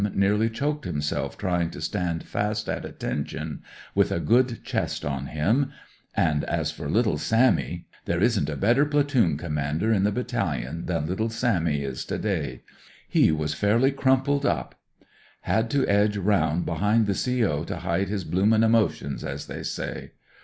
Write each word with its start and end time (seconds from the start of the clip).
nearly 0.15 0.49
choked 0.49 0.83
himself 0.85 1.37
trying 1.37 1.69
to 1.69 1.79
stand 1.79 2.23
fast 2.23 2.67
at 2.67 2.85
attention 2.85 3.61
with 3.93 4.11
a 4.11 4.19
good 4.19 4.63
chest 4.63 5.05
on 5.05 5.27
him; 5.27 5.71
and 6.15 6.43
as 6.45 6.71
for 6.71 6.89
little 6.89 7.19
Sammy— 7.19 7.85
there 8.05 8.19
isn*t 8.19 8.51
a 8.51 8.55
better 8.57 8.83
platoon 8.83 9.37
commander 9.37 9.93
in 9.93 10.01
the 10.03 10.11
Battalion 10.11 10.87
than 10.87 11.05
little 11.05 11.29
Sammy 11.29 11.83
is 11.83 12.03
to 12.05 12.17
day— 12.17 12.63
he 13.07 13.31
was 13.31 13.53
fairly 13.53 13.91
crumpled 13.91 14.43
up. 14.43 14.73
Had 15.41 15.69
to 15.69 15.87
edge 15.87 16.17
round 16.17 16.65
behind 16.65 17.05
the 17.05 17.13
CO. 17.43 17.63
to 17.65 17.77
hide 17.77 18.09
his 18.09 18.23
blooming 18.23 18.63
emotions, 18.63 19.23
as 19.23 19.45
they 19.45 19.61
say. 19.61 20.13